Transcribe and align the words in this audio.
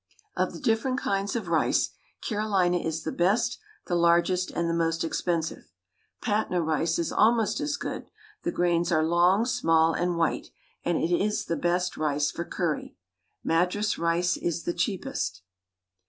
Of 0.35 0.51
the 0.51 0.59
different 0.59 0.99
kinds 0.99 1.35
of 1.35 1.47
rice 1.47 1.91
Carolina 2.27 2.77
is 2.77 3.03
the 3.03 3.11
best, 3.11 3.59
the 3.85 3.93
largest, 3.93 4.49
and 4.49 4.67
the 4.67 4.73
most 4.73 5.03
expensive. 5.03 5.71
Patna 6.23 6.59
rice 6.63 6.97
is 6.97 7.11
almost 7.11 7.59
as 7.59 7.77
good; 7.77 8.09
the 8.41 8.51
grains 8.51 8.91
are 8.91 9.03
long, 9.05 9.45
small, 9.45 9.93
and 9.93 10.17
white, 10.17 10.47
and 10.83 10.97
it 10.97 11.11
is 11.15 11.45
the 11.45 11.55
best 11.55 11.97
rice 11.97 12.31
for 12.31 12.43
curry. 12.45 12.95
Madras 13.43 13.99
rice 13.99 14.37
is 14.37 14.63
the 14.63 14.73
cheapest. 14.73 15.43